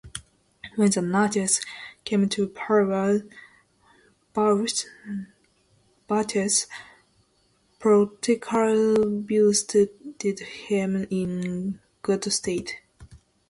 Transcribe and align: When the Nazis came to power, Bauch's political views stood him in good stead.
When 0.77 0.89
the 0.89 1.03
Nazis 1.03 1.61
came 2.05 2.27
to 2.29 2.47
power, 2.47 3.19
Bauch's 4.33 4.87
political 7.77 9.19
views 9.21 9.59
stood 9.59 10.39
him 10.39 11.05
in 11.11 11.79
good 12.01 12.33
stead. 12.33 12.71